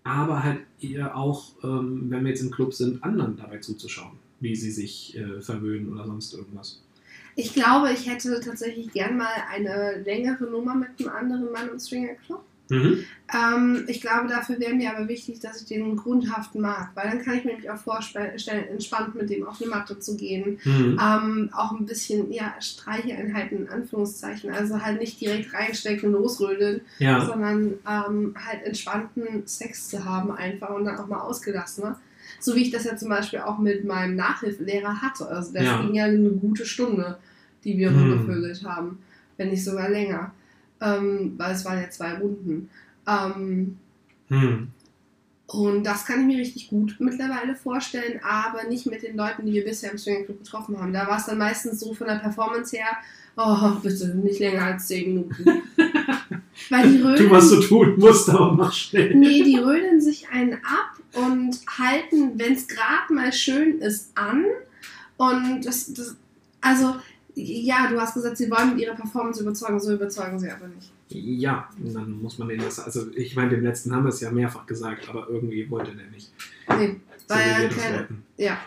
[0.06, 4.54] Aber halt eher auch, ähm, wenn wir jetzt im Club sind, anderen dabei zuzuschauen, wie
[4.54, 6.80] sie sich äh, verwöhnen oder sonst irgendwas.
[7.34, 11.78] Ich glaube, ich hätte tatsächlich gern mal eine längere Nummer mit einem anderen Mann im
[11.80, 12.44] Stringer Club.
[12.68, 13.04] Mhm.
[13.32, 17.22] Ähm, ich glaube, dafür wäre mir aber wichtig, dass ich den grundhaft mag, weil dann
[17.22, 18.32] kann ich mir nämlich auch vorstellen,
[18.70, 20.58] entspannt mit dem auf eine Matte zu gehen.
[20.64, 21.00] Mhm.
[21.00, 24.50] Ähm, auch ein bisschen, ja, Streicheinheiten in Anführungszeichen.
[24.50, 27.24] Also halt nicht direkt reinstecken und losrödeln, Ja.
[27.24, 31.98] sondern ähm, halt entspannten Sex zu haben einfach und dann auch mal ausgelassener.
[32.40, 35.26] So wie ich das ja zum Beispiel auch mit meinem Nachhilfelehrer hatte.
[35.28, 35.80] Also das Ja.
[35.82, 37.18] ging ja eine gute Stunde,
[37.64, 37.98] die wir Hm.
[38.12, 38.98] rumgevögelt haben.
[39.36, 40.32] Wenn nicht sogar länger.
[40.80, 42.68] Ähm, weil es waren ja zwei Runden.
[43.06, 43.78] Ähm,
[44.28, 44.68] Hm.
[45.46, 49.52] und das kann ich mir richtig gut mittlerweile vorstellen, aber nicht mit den Leuten, die
[49.52, 50.92] wir bisher im Swinger Club getroffen haben.
[50.92, 52.88] Da war es dann meistens so von der Performance her,
[53.36, 55.44] oh, bitte, nicht länger als 10 Minuten.
[56.70, 59.14] Weil die Tu, was Rödeln, du tun musst, aber mach schnell.
[59.14, 64.44] nee, die rödeln sich einen ab und halten, wenn es gerade mal schön ist, an.
[65.16, 66.16] Und das, das,
[66.60, 66.96] also,
[67.36, 70.90] ja, du hast gesagt, sie wollen mit ihrer Performance überzeugen, so überzeugen sie aber nicht.
[71.08, 72.80] Ja, und dann muss man den das.
[72.80, 76.06] Also, ich meine, dem letzten haben wir es ja mehrfach gesagt, aber irgendwie wollte der
[76.06, 76.32] nicht.
[76.78, 76.96] Nee,
[77.28, 78.08] So weil er.
[78.38, 78.58] Ja,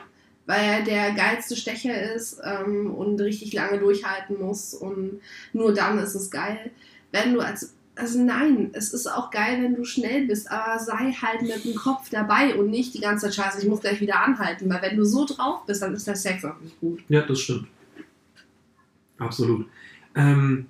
[0.45, 5.19] weil er der geilste Stecher ist ähm, und richtig lange durchhalten muss und
[5.51, 6.71] nur dann ist es geil.
[7.11, 11.11] Wenn du als also nein, es ist auch geil, wenn du schnell bist, aber sei
[11.11, 14.23] halt mit dem Kopf dabei und nicht die ganze Zeit scheiße, ich muss gleich wieder
[14.23, 17.01] anhalten, weil wenn du so drauf bist, dann ist der Sex auch nicht gut.
[17.09, 17.67] Ja, das stimmt.
[19.19, 19.67] Absolut.
[20.15, 20.65] Ähm,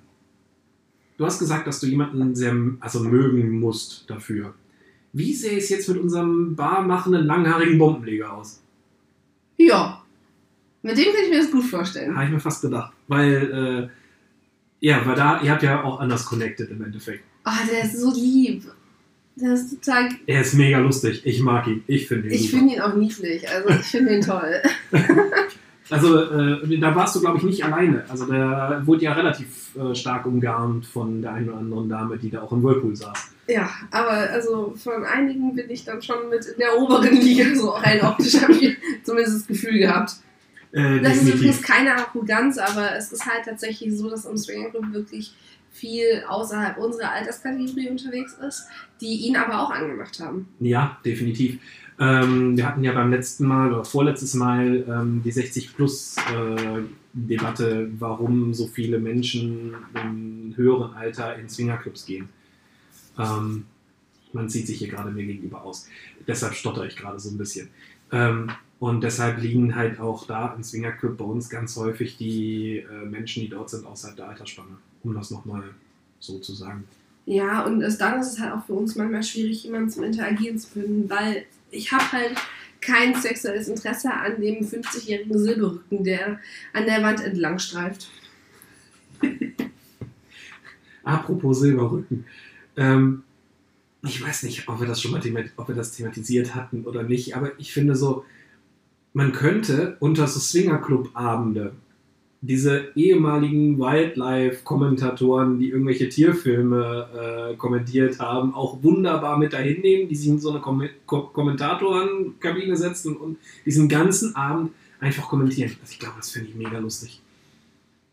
[1.16, 4.54] du hast gesagt, dass du jemanden sehr also mögen musst dafür.
[5.12, 8.62] Wie sähe es jetzt mit unserem barmachenden, langhaarigen Bombenleger aus?
[9.56, 10.00] Ja,
[10.82, 12.14] mit dem kann ich mir das gut vorstellen.
[12.14, 12.92] Habe ich mir fast gedacht.
[13.08, 13.90] Weil,
[14.80, 17.24] äh, ja, weil da, ihr habt ja auch anders connected im Endeffekt.
[17.44, 18.64] Ah, der ist so lieb.
[19.36, 20.10] Das ist total.
[20.26, 21.22] Er ist mega lustig.
[21.24, 21.82] Ich mag ihn.
[21.86, 23.48] Ich finde ihn Ich finde ihn auch niedlich.
[23.48, 24.62] Also ich finde ihn toll.
[25.90, 28.04] Also äh, da warst du, glaube ich, nicht alleine.
[28.08, 32.30] Also der wurde ja relativ äh, stark umgarnt von der einen oder anderen Dame, die
[32.30, 33.32] da auch im Whirlpool saß.
[33.48, 37.70] Ja, aber also von einigen bin ich dann schon mit in der oberen Liga, so
[37.70, 40.12] rein optisch habe ich zumindest das Gefühl gehabt.
[40.72, 41.66] Äh, Das ist übrigens definitiv.
[41.66, 45.34] keine Arroganz, aber es ist halt tatsächlich so, dass im Swinger Club wirklich
[45.72, 48.66] viel außerhalb unserer Alterskategorie unterwegs ist,
[49.00, 50.48] die ihn aber auch angemacht haben.
[50.60, 51.58] Ja, definitiv.
[52.00, 58.66] Ähm, wir hatten ja beim letzten Mal oder vorletztes Mal ähm, die 60-Plus-Debatte, warum so
[58.66, 62.30] viele Menschen im höheren Alter in Swingerclubs gehen.
[63.18, 63.66] Ähm,
[64.32, 65.88] man zieht sich hier gerade mir gegenüber aus.
[66.26, 67.68] Deshalb stotter ich gerade so ein bisschen.
[68.12, 73.04] Ähm, und deshalb liegen halt auch da im Swingerclub bei uns ganz häufig die äh,
[73.04, 74.78] Menschen, die dort sind, außerhalb der Altersspanne.
[75.02, 75.64] Um das nochmal
[76.18, 76.84] so zu sagen.
[77.26, 80.58] Ja, und es, dann ist es halt auch für uns manchmal schwierig, jemanden zum Interagieren
[80.58, 82.36] zu finden, weil ich habe halt
[82.80, 86.40] kein sexuelles Interesse an dem 50-jährigen Silberrücken, der
[86.72, 88.10] an der Wand entlang streift.
[91.04, 92.24] Apropos Silberrücken.
[92.76, 93.22] Ähm,
[94.02, 95.20] ich weiß nicht, ob wir das schon mal
[95.56, 98.24] ob wir das thematisiert hatten oder nicht, aber ich finde so,
[99.12, 101.74] man könnte unter so Swingerclub-Abende
[102.42, 110.14] diese ehemaligen Wildlife-Kommentatoren, die irgendwelche Tierfilme äh, kommentiert haben, auch wunderbar mit dahin nehmen, die
[110.16, 115.76] sich in so eine Kom Ko Kommentatorenkabine setzen und diesen ganzen Abend einfach kommentieren.
[115.82, 117.20] Also ich glaube, das finde ich mega lustig.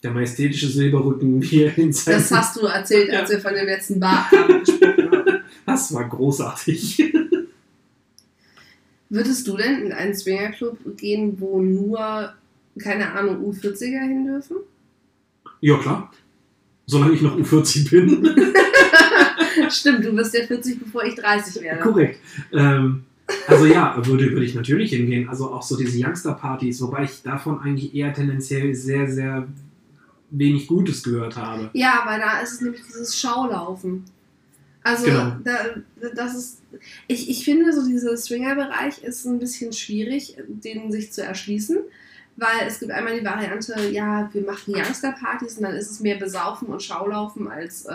[0.03, 3.35] Der majestätische Silberrücken hier in seinem- Das hast du erzählt, als Ja.
[3.37, 5.39] wir von dem letzten Barabend gesprochen haben.
[5.65, 7.13] Das war großartig.
[9.09, 12.33] Würdest du denn in einen Swingerclub gehen, wo nur,
[12.77, 14.57] keine Ahnung, U40er hin dürfen?
[15.61, 16.11] ja, klar.
[16.85, 18.29] Solange ich noch U40 bin.
[19.69, 21.81] Stimmt, du bist ja 40, bevor ich 30 werde.
[21.81, 22.19] Korrekt.
[22.53, 23.03] Ähm,
[23.47, 25.27] also ja, würde, würde ich natürlich hingehen.
[25.27, 29.47] Also auch so diese Youngster-Partys, wobei ich davon eigentlich eher tendenziell sehr, sehr
[30.29, 31.69] wenig Gutes gehört habe.
[31.73, 34.05] Ja, weil da ist es nämlich dieses Schaulaufen.
[34.83, 35.35] Also, Genau.
[35.43, 35.57] da,
[36.15, 36.61] das ist.
[37.07, 41.79] Ich, ich finde, so dieser Swinger-Bereich ist ein bisschen schwierig, den sich zu erschließen.
[42.39, 46.17] Weil es gibt einmal die Variante, ja, wir machen Youngster-Partys und dann ist es mehr
[46.17, 47.91] Besaufen und Schaulaufen als äh,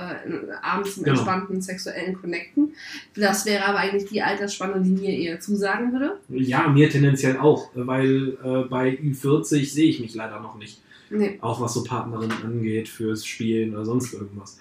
[0.60, 1.16] abends einen Genau.
[1.16, 2.74] entspannten sexuellen Connecten.
[3.14, 6.18] Das wäre aber eigentlich die Altersspanne, die mir eher zusagen würde.
[6.28, 10.80] Ja, mir tendenziell auch, weil äh, bei Ü40 sehe ich mich leider noch nicht.
[11.10, 11.38] Nee.
[11.40, 14.58] Auch was so Partnerinnen angeht, fürs Spielen oder sonst irgendwas.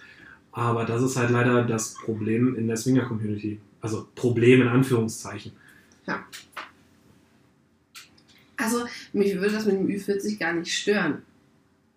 [0.52, 3.60] Aber das ist halt leider das Problem in der Swinger-Community.
[3.80, 5.54] Also Problem in Anführungszeichen.
[8.62, 11.24] Also, mich würde das mit dem Ü40 gar nicht stören.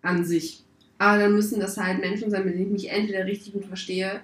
[0.01, 0.63] An sich.
[0.97, 4.21] Aber dann müssen das halt Menschen sein, mit denen ich mich entweder richtig gut verstehe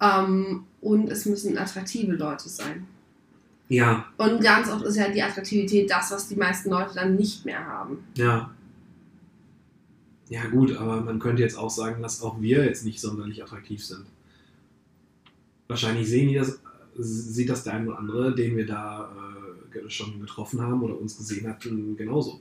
[0.00, 2.86] ähm, und es müssen attraktive Leute sein.
[3.68, 7.46] Ja, Und ganz oft ist ja die Attraktivität das, was die meisten Leute dann nicht
[7.46, 8.04] mehr haben.
[8.16, 8.50] Ja.
[10.28, 13.84] Ja, gut, aber man könnte jetzt auch sagen, dass auch wir jetzt nicht sonderlich attraktiv
[13.84, 14.04] sind.
[15.68, 16.60] Wahrscheinlich sehen die das,
[16.98, 19.31] sieht das der eine oder andere, den wir da äh,
[19.88, 22.40] schon getroffen haben oder uns gesehen hatten, genauso.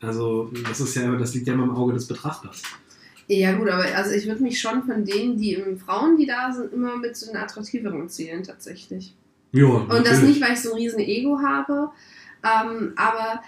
[0.00, 2.62] Also, das ist ja, das liegt ja immer im Auge des Betrachters.
[3.26, 6.50] Ja, gut, aber also ich würde mich schon von denen, die ähm, Frauen, die da
[6.50, 9.14] sind, immer mit so den attraktiveren zählen, tatsächlich.
[9.52, 11.90] Ja, Und das nicht, weil ich so ein riesen Ego habe,
[12.42, 13.42] ähm, aber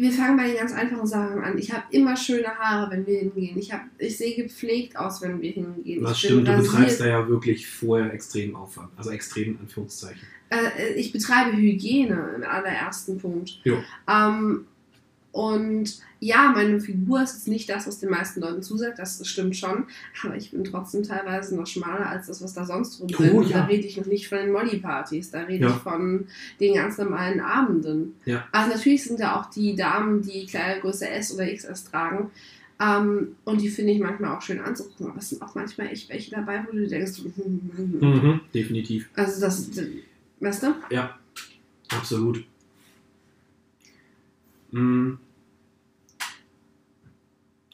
[0.00, 1.58] wir fangen bei den ganz einfachen Sachen an.
[1.58, 3.58] Ich habe immer schöne Haare, wenn wir hingehen.
[3.58, 6.02] Ich, hab, ich sehe gepflegt aus, wenn wir hingehen.
[6.02, 6.72] Das stimmt, du rasiert.
[6.72, 8.88] betreibst da ja wirklich vorher extremen Aufwand.
[8.96, 10.22] Also extrem in Anführungszeichen.
[10.78, 13.60] äh, ich betreibe Hygiene im allerersten Punkt.
[13.62, 13.76] Jo.
[14.08, 14.66] Ähm,
[15.32, 19.56] und ja, meine Figur ist jetzt nicht das, was den meisten Leuten zusagt, das stimmt
[19.56, 19.84] schon,
[20.24, 23.58] aber ich bin trotzdem teilweise noch schmaler als das, was da sonst rum Oh, ja.
[23.60, 25.70] Da rede ich noch nicht von den Molly-Partys, da rede Ja.
[25.70, 26.26] ich von
[26.58, 28.16] den ganz normalen Abenden.
[28.24, 28.46] Ja.
[28.52, 32.30] Also natürlich sind da auch die Damen, die Kleidergröße S oder XS tragen.
[32.82, 36.08] Ähm, und die finde ich manchmal auch schön anzugucken, aber es sind auch manchmal echt
[36.08, 37.32] welche dabei, wo du denkst, hm,
[37.76, 38.10] hm, hm.
[38.10, 39.08] Mhm, definitiv.
[39.14, 39.70] also das,
[40.40, 40.74] weißt du?
[40.90, 41.18] Ja,
[41.90, 42.44] absolut.
[44.72, 45.18] Hm.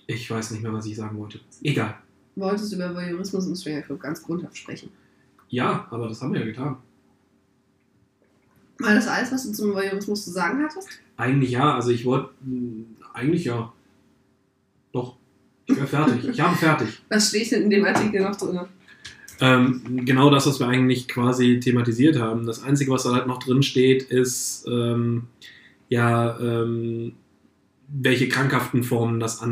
[0.07, 1.41] Ich weiß nicht mehr, was ich sagen wollte.
[1.63, 1.97] Egal.
[2.37, 4.91] wolltest über Voyeurismus im Swingerclub ganz grundhaft sprechen.
[5.49, 6.77] Ja, aber das haben wir ja getan.
[8.79, 10.89] War das alles, was du zum Voyeurismus zu sagen hattest?
[11.17, 12.31] Eigentlich ja, also ich wollte.
[12.45, 13.73] hm, Eigentlich ja.
[14.93, 15.17] Doch.
[15.67, 16.29] Ich wäre fertig.
[16.29, 16.89] Ich habe fertig.
[17.09, 18.61] Was steht denn in dem Artikel noch drin?
[19.41, 22.47] Ähm, genau das, was wir eigentlich quasi thematisiert haben.
[22.47, 25.25] Das Einzige, was da halt noch drin steht, ist ähm,
[25.89, 27.13] ja, ähm,
[27.89, 29.45] welche krankhaften Formen das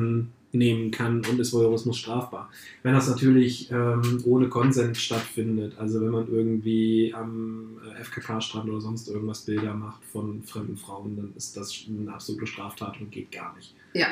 [0.52, 2.48] nehmen kann und ist Voyeurismus strafbar.
[2.82, 8.80] Wenn das natürlich ähm, ohne Konsens stattfindet, also wenn man irgendwie am äh, FKK-Strand oder
[8.80, 13.32] sonst irgendwas Bilder macht von fremden Frauen, dann ist das eine absolute Straftat und geht
[13.32, 13.74] gar nicht.
[13.94, 14.06] Ja.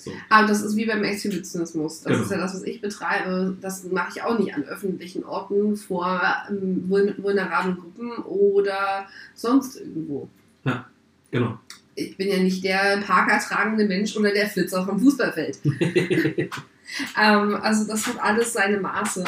[0.00, 0.12] So.
[0.28, 2.02] Aber das ist wie beim Exhibitionismus.
[2.02, 2.22] Das Genau.
[2.22, 3.56] ist ja das, was ich betreibe.
[3.60, 9.80] Das mache ich auch nicht an öffentlichen Orten vor ähm, vul- vulnerablen Gruppen oder sonst
[9.80, 10.28] irgendwo.
[11.30, 11.58] Genau.
[11.94, 15.58] Ich bin ja nicht der Parker tragende Mensch oder der Flitzer vom Fußballfeld.
[17.20, 19.24] Ähm, also das hat alles seine Maße.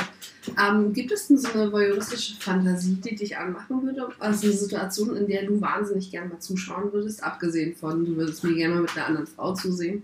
[0.59, 4.09] Ähm, gibt es denn so eine voyeuristische Fantasie, die dich anmachen würde?
[4.19, 8.43] Also eine Situation, in der du wahnsinnig gerne mal zuschauen würdest, abgesehen von, du würdest
[8.45, 10.03] mir gerne mal mit einer anderen Frau zusehen?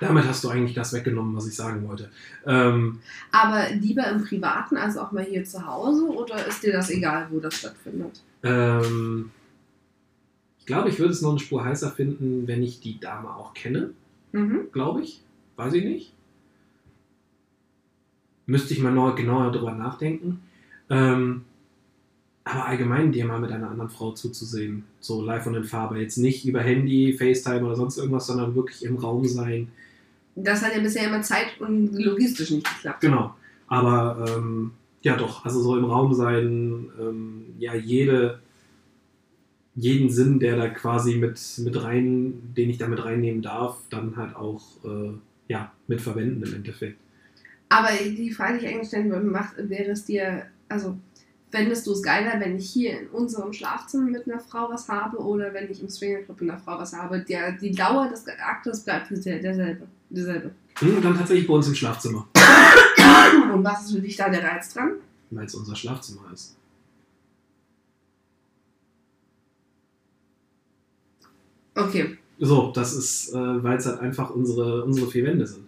[0.00, 2.10] Damit hast du eigentlich das weggenommen, was ich sagen wollte.
[2.44, 2.98] Ähm,
[3.30, 7.28] Aber lieber im Privaten als auch mal hier zu Hause oder ist dir das egal,
[7.30, 8.20] wo das stattfindet?
[8.42, 9.30] ähm,
[10.66, 13.90] glaube, ich würde es noch eine Spur heißer finden, wenn ich die Dame auch kenne.
[14.32, 14.72] Mhm.
[14.72, 15.20] glaube ich.
[15.56, 16.12] Weiß ich nicht.
[18.46, 20.40] Müsste ich mal noch genauer drüber nachdenken.
[20.90, 21.44] Ähm,
[22.42, 24.84] aber allgemein dir mal mit einer anderen Frau zuzusehen.
[25.00, 25.98] So live und in Farbe.
[25.98, 29.68] Jetzt nicht über Handy, FaceTime oder sonst irgendwas, sondern wirklich im Raum sein.
[30.34, 33.00] Das hat ja bisher immer zeit- und logistisch nicht geklappt.
[33.00, 33.34] Genau.
[33.68, 34.72] Aber ähm,
[35.02, 38.40] ja doch, also so im Raum sein, ähm, ja, jede,
[39.76, 44.16] jeden Sinn, der da quasi mit, mit rein, den ich da mit reinnehmen darf, dann
[44.16, 45.10] halt auch äh,
[45.48, 46.98] ja, mit verwenden im Endeffekt.
[47.68, 50.96] Aber die Frage, die ich eigentlich stellen würde, macht, wäre es dir, also
[51.50, 55.16] fändest du es geiler, wenn ich hier in unserem Schlafzimmer mit einer Frau was habe
[55.18, 57.20] oder wenn ich im Swingerclub mit einer Frau was habe?
[57.20, 59.86] Der, die Dauer des Aktes bleibt der- derselbe.
[60.10, 60.50] derselbe.
[60.78, 62.28] Hm, dann tatsächlich bei uns im Schlafzimmer,
[63.52, 64.92] Und was ist für dich da der Reiz dran?
[65.30, 66.56] weil es unser Schlafzimmer ist.
[71.76, 75.64] Okay, So, das ist, äh, weil es halt einfach unsere, unsere vier Wände sind.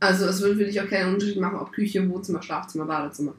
[0.00, 3.34] also es würde für dich auch keinen Unterschied machen, ob Küche, Wohnzimmer, Schlafzimmer, Badezimmer.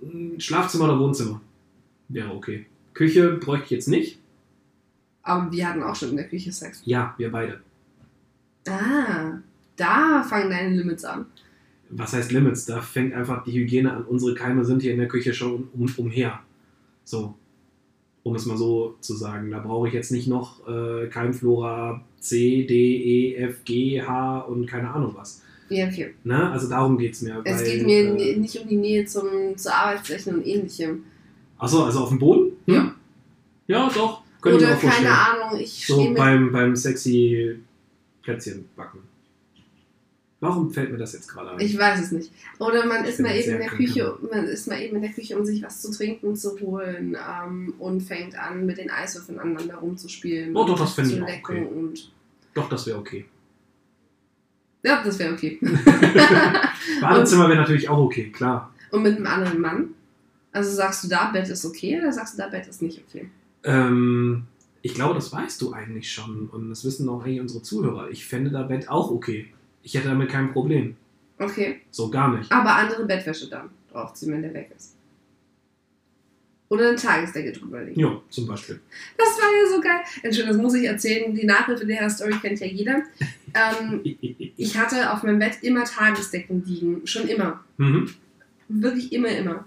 [0.00, 1.40] Hm, Schlafzimmer oder Wohnzimmer?
[2.08, 2.66] Wäre okay.
[2.94, 4.18] Küche bräuchte ich jetzt nicht.
[5.22, 6.82] Aber wir hatten auch schon in der Küche Sex.
[6.84, 7.60] Ja, wir beide.
[8.68, 9.38] Ah,
[9.76, 11.26] da fangen deine Limits an.
[11.90, 12.66] was heißt Limits?
[12.66, 14.04] Da fängt einfach die Hygiene an.
[14.04, 16.40] Unsere Keime sind hier in der Küche schon um, umher.
[17.04, 17.34] So,
[18.26, 19.52] um es mal so zu sagen.
[19.52, 24.66] Da brauche ich jetzt nicht noch äh, Keimflora C, D, E, F, G, H und
[24.66, 25.42] keine Ahnung was.
[25.68, 26.12] Ja, okay.
[26.24, 26.50] Ne?
[26.50, 27.40] Also darum geht es mir.
[27.44, 31.04] Es weil, geht mir äh, nicht um die Nähe zum, zur Arbeitsfläche und ähnlichem.
[31.56, 32.50] Achso, also auf dem Boden?
[32.66, 32.74] Hm?
[32.74, 32.94] Ja.
[33.68, 34.22] Ja, doch.
[34.40, 37.60] Könnte Oder keine Ahnung, ich So beim, beim sexy
[38.22, 38.98] Plätzchen backen.
[40.38, 41.60] Warum fällt mir das jetzt gerade ein?
[41.60, 42.30] Ich weiß es nicht.
[42.58, 43.68] Oder man Ich ist mal eben in der.
[43.68, 47.16] Küche, man ist mal eben in der Küche, um sich was zu trinken zu holen
[47.16, 50.54] ähm, und fängt an, mit den Eiswürfeln aneinander rumzuspielen.
[50.54, 51.74] Oh, doch, das fände ich zu auch lecken okay.
[51.74, 52.12] Und
[52.52, 53.24] Doch, das wäre okay.
[54.82, 55.58] ja, das wäre okay.
[57.00, 58.72] Badezimmer wäre natürlich auch okay, klar.
[58.90, 59.94] und mit einem anderen Mann?
[60.52, 63.28] Also sagst du da, Bett ist okay oder sagst du da, Bett ist nicht okay?
[63.64, 64.44] Ähm,
[64.82, 68.10] ich glaube, das weißt du eigentlich schon und das wissen auch eigentlich unsere Zuhörer.
[68.10, 69.52] Ich fände da Bett auch okay.
[69.86, 70.96] Ich hätte damit kein Problem.
[71.38, 71.82] Okay.
[71.92, 72.50] So gar nicht.
[72.50, 74.96] Aber andere Bettwäsche dann draufziehen, wenn der weg ist.
[76.68, 78.00] Oder eine Tagesdecke drüber legen.
[78.00, 78.80] Ja, zum Beispiel.
[79.16, 80.00] Das war ja so geil.
[80.24, 81.32] Entschuldigung, das muss ich erzählen.
[81.32, 83.02] Die Nachhilfelehrer-Story kennt ja jeder.
[83.54, 84.00] Ähm,
[84.56, 87.06] ich hatte auf meinem Bett immer Tagesdecken liegen.
[87.06, 87.64] Schon immer.
[87.76, 88.10] mhm.
[88.68, 89.64] Wirklich immer, immer.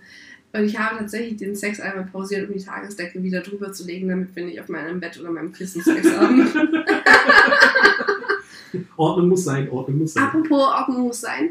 [0.51, 4.09] Und ich habe tatsächlich den Sex einmal pausiert, um die Tagesdecke wieder drüber zu legen,
[4.09, 6.45] damit wir nicht auf meinem Bett oder meinem Kissen Sex haben.
[8.97, 10.23] Ordnung muss sein, Ordnung muss sein.
[10.23, 11.49] Apropos Ordnung muss sein.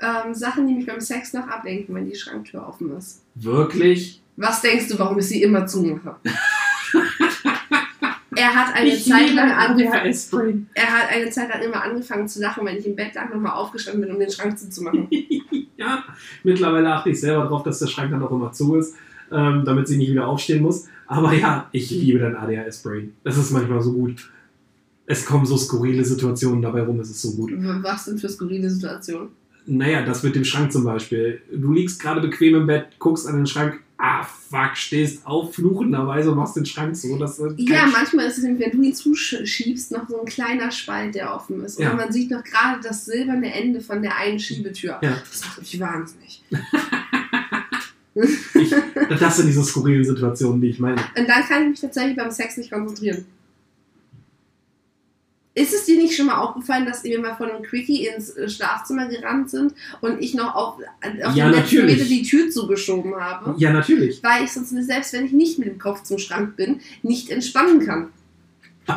[0.00, 3.22] Ähm, Sachen, die mich beim Sex noch ablenken, wenn die Schranktür offen ist.
[3.34, 4.20] Wirklich?
[4.36, 6.16] Was denkst du, warum ich sie immer zumache?
[8.36, 10.68] er hat eine Zeit lang angefangen.
[10.74, 13.52] Er hat eine Zeit lang immer angefangen zu lachen, wenn ich im Bett lag, nochmal
[13.52, 15.08] aufgestanden bin, um den Schrank zuzumachen.
[15.76, 16.04] ja,
[16.42, 18.96] mittlerweile achte ich selber darauf, dass der Schrank dann auch immer zu ist,
[19.30, 20.88] ähm, damit sie nicht wieder aufstehen muss.
[21.06, 23.14] Aber ja, ich liebe dein ADHS-Brain.
[23.22, 24.30] Das ist manchmal so gut.
[25.06, 27.52] Es kommen so skurrile Situationen dabei rum, es ist so gut.
[27.82, 29.28] Was denn für skurrile Situationen?
[29.66, 31.40] Naja, das mit dem Schrank zum Beispiel.
[31.52, 36.30] Du liegst gerade bequem im Bett, guckst an den Schrank, ah fuck, stehst auf, fluchenderweise
[36.30, 37.16] und machst den Schrank so.
[37.18, 41.34] Dass Ja, manchmal ist es, wenn du ihn zuschiebst, noch so ein kleiner Spalt, der
[41.34, 41.78] offen ist.
[41.78, 41.94] Und Ja.
[41.94, 44.98] man sieht noch gerade das silberne Ende von der einen Schiebetür.
[45.02, 45.22] Ja.
[45.30, 46.42] Das macht mich wahnsinnig.
[48.14, 48.74] ich,
[49.18, 50.96] das sind diese skurrilen Situationen, die ich meine.
[51.16, 53.24] Und dann kann ich mich tatsächlich beim Sex nicht konzentrieren.
[55.56, 58.48] Ist es dir nicht schon mal aufgefallen, dass wir mal von einem Quickie ins äh,
[58.48, 61.86] Schlafzimmer gerannt sind und ich noch auf, auf Ja, den letzten.
[61.86, 63.54] Meter die Tür zugeschoben habe?
[63.58, 64.20] Ja, natürlich.
[64.22, 67.86] Weil ich sonst, selbst wenn ich nicht mit dem Kopf zum Schrank bin, nicht entspannen
[67.86, 68.08] kann.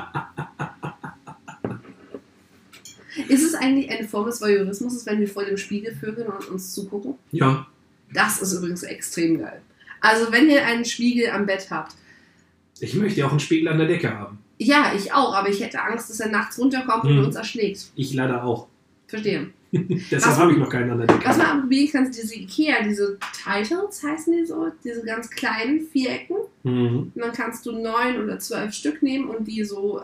[3.29, 6.73] Ist es eigentlich eine Form des Voyeurismus, wenn wir vor dem Spiegel vögeln und uns
[6.73, 7.15] zugucken?
[7.31, 7.65] Ja,
[8.13, 9.61] Das ist übrigens extrem geil.
[10.01, 11.93] Also, wenn ihr einen Spiegel am Bett habt,
[12.79, 14.37] ich möchte auch einen Spiegel an der Decke haben.
[14.57, 17.25] Ja, ich auch, aber ich hätte Angst, dass er nachts runterkommt und Hm.
[17.25, 17.91] uns erschlägt.
[17.95, 18.67] Ich leider auch.
[19.07, 19.49] Verstehe.
[19.71, 21.27] Deshalb habe ich noch keinen an der Decke.
[21.27, 26.37] Was man probieren kann, diese Ikea, diese Titles heißen die so, diese ganz kleinen Vierecken.
[26.63, 27.11] Mhm.
[27.13, 30.01] Und dann kannst du neun oder zwölf Stück nehmen und die so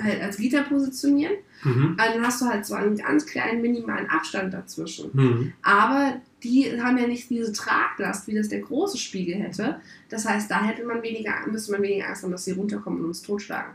[0.00, 1.34] halt als Gitter positionieren.
[1.64, 1.96] Mhm.
[1.98, 5.10] Dann hast du halt so einen ganz kleinen minimalen Abstand dazwischen.
[5.12, 5.52] Mhm.
[5.62, 9.80] Aber die haben ja nicht diese Traglast, wie das der große Spiegel hätte.
[10.08, 13.06] Das heißt, da hätte man weniger, müsste man weniger Angst haben, dass sie runterkommen und
[13.06, 13.74] uns totschlagen.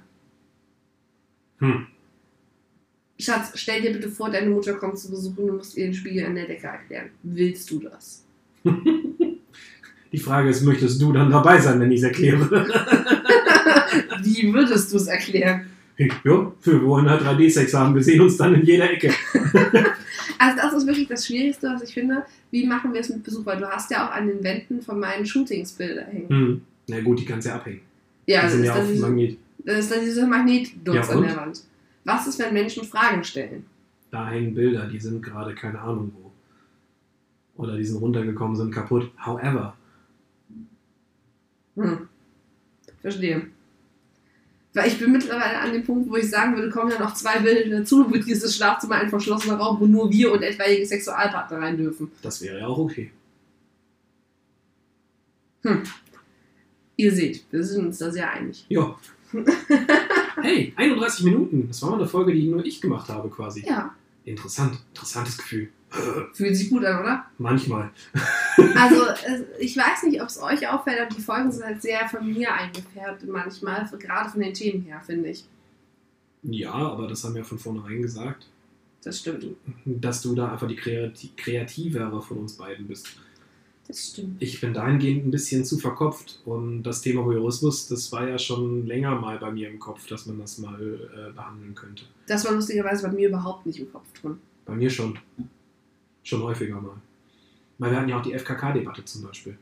[1.60, 1.88] Hm.
[3.20, 5.94] Schatz, stell dir bitte vor, deine Mutter kommt zu Besuch und du musst ihr den
[5.94, 7.10] Spiegel an der Decke erklären.
[7.24, 8.26] Willst du das?
[10.12, 12.50] Die Frage ist, möchtest du dann dabei sein, wenn ich es erkläre?
[14.24, 15.66] Wie würdest du es erklären?
[15.98, 17.96] ja, wir wollen halt 3D-Sex haben.
[17.96, 19.14] Wir sehen uns dann in jeder Ecke.
[20.38, 22.24] Also das ist wirklich das Schwierigste, was ich finde.
[22.52, 23.46] Wie machen wir es mit Besuch?
[23.46, 26.28] Weil du hast ja auch an den Wänden von meinen Shootings Bilder hängen.
[26.28, 26.62] Mhm.
[26.88, 27.80] Na gut, die kannst du ja abhängen.
[28.26, 29.38] Ja, die das sind ist, ja auf Magnet.
[29.66, 31.64] Das ist dann dieser Magnetdutz Ja, an der Wand.
[32.04, 33.66] Was ist, wenn Menschen Fragen stellen?
[34.12, 36.32] Da hängen Bilder, die sind gerade keine Ahnung wo.
[37.62, 39.12] Oder die sind runtergekommen, sind kaputt.
[39.18, 39.76] However,
[41.76, 42.08] Hm.
[43.02, 43.48] Verstehe.
[44.74, 47.40] Weil ich bin mittlerweile an dem Punkt, wo ich sagen würde, kommen ja noch zwei
[47.40, 51.78] Bilder dazu, wird dieses Schlafzimmer ein verschlossener Raum, wo nur wir und etwaige Sexualpartner rein
[51.78, 52.12] dürfen.
[52.22, 53.12] das wäre ja auch okay.
[56.98, 58.66] Ihr seht, wir sind uns da sehr einig.
[58.70, 58.96] Ja.
[60.42, 61.68] hey, 31 Minuten.
[61.68, 63.66] Das war mal eine Folge, die nur ich gemacht habe quasi.
[63.66, 63.94] Ja,
[64.26, 64.80] Interessant.
[64.94, 65.70] Interessantes Gefühl.
[66.34, 67.26] fühlt sich gut an, oder?
[67.38, 67.92] Manchmal.
[68.78, 69.04] Also,
[69.60, 72.54] ich weiß nicht, ob es euch auffällt, aber die Folgen sind halt sehr von mir
[72.54, 75.46] eingefärbt manchmal, gerade von den Themen her, finde ich.
[76.44, 78.48] Ja, aber das haben wir von vornherein gesagt,
[79.04, 79.46] Das stimmt.
[79.86, 83.18] dass du da einfach die Kreati kreativere von uns beiden bist.
[83.88, 84.42] Das stimmt.
[84.42, 88.88] Ich bin dahingehend ein bisschen zu verkopft und das Thema Voyeurismus, das war ja schon
[88.88, 92.04] länger mal bei mir im Kopf, dass man das mal äh, behandeln könnte.
[92.28, 94.38] Das war lustigerweise bei mir überhaupt nicht im Kopf drin.
[94.66, 95.20] Bei mir schon.
[96.24, 96.96] Schon häufiger mal.
[97.78, 99.58] Weil wir hatten ja auch die FKK-Debatte zum Beispiel.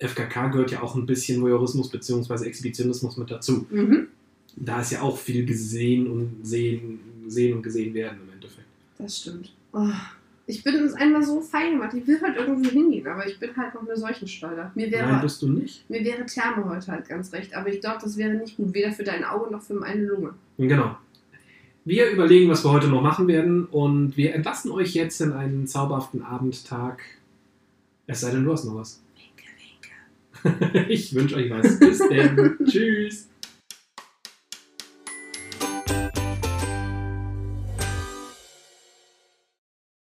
[0.00, 2.46] FKK gehört ja auch ein bisschen Voyeurismus bzw.
[2.46, 3.66] Exhibitionismus mit dazu.
[3.70, 4.08] Mhm.
[4.56, 8.66] Da ist ja auch viel gesehen und sehen, sehen und gesehen werden im Endeffekt.
[8.98, 9.52] Das stimmt.
[9.72, 9.86] Oh,
[10.50, 11.94] ich bin es einmal so fein gemacht.
[11.94, 14.72] Ich will halt irgendwo hingehen, aber ich bin halt noch eine Seuchensteuer.
[14.74, 15.88] Mir wäre, Nein, bist du nicht.
[15.88, 18.90] mir wäre Therme heute halt ganz recht, aber ich glaube, das wäre nicht gut, weder
[18.90, 20.34] für dein Auge noch für meine Lunge.
[20.58, 20.96] Genau.
[21.84, 25.66] Wir überlegen, was wir heute noch machen werden und wir entlassen euch jetzt in einen
[25.66, 27.00] zauberhaften Abendtag.
[28.06, 29.00] Es sei denn, du hast noch was.
[30.42, 30.88] Winke, winke.
[30.92, 31.78] Ich wünsche euch was.
[31.78, 32.58] Bis dann.
[32.66, 33.29] Tschüss.